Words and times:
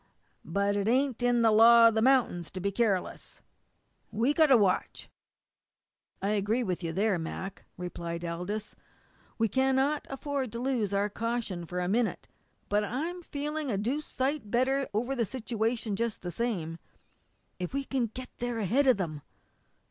But 0.43 0.75
it 0.75 0.87
ain't 0.87 1.21
in 1.21 1.43
the 1.43 1.51
law 1.51 1.87
of 1.89 1.93
the 1.93 2.01
mount'ins 2.01 2.49
to 2.53 2.59
be 2.59 2.71
careless. 2.71 3.43
We've 4.11 4.33
got 4.35 4.47
to 4.47 4.57
watch." 4.57 5.11
"I 6.23 6.29
agree 6.29 6.63
with 6.63 6.81
you 6.81 6.91
there, 6.91 7.19
Mac," 7.19 7.65
replied 7.77 8.25
Aldous. 8.25 8.75
"We 9.37 9.47
cannot 9.47 10.07
afford 10.09 10.51
to 10.53 10.59
lose 10.59 10.91
our 10.91 11.07
caution 11.11 11.67
for 11.67 11.79
a 11.79 11.87
minute. 11.87 12.27
But 12.67 12.83
I'm 12.83 13.21
feeling 13.21 13.69
a 13.69 13.77
deuced 13.77 14.11
sight 14.15 14.49
better 14.49 14.89
over 14.91 15.15
the 15.15 15.23
situation 15.23 15.95
just 15.95 16.23
the 16.23 16.31
same. 16.31 16.79
If 17.59 17.71
we 17.71 17.83
can 17.83 17.97
only 17.97 18.11
get 18.15 18.29
there 18.39 18.57
ahead 18.57 18.87
of 18.87 18.97
them!" 18.97 19.21